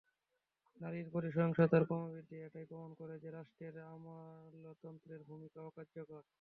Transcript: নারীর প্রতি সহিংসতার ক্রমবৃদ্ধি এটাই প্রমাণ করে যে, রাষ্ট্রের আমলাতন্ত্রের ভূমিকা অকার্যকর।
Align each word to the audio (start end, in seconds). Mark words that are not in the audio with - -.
নারীর 0.81 1.07
প্রতি 1.11 1.29
সহিংসতার 1.31 1.83
ক্রমবৃদ্ধি 1.87 2.37
এটাই 2.39 2.65
প্রমাণ 2.69 2.91
করে 2.99 3.15
যে, 3.23 3.29
রাষ্ট্রের 3.31 3.75
আমলাতন্ত্রের 3.93 5.21
ভূমিকা 5.29 5.59
অকার্যকর। 5.69 6.23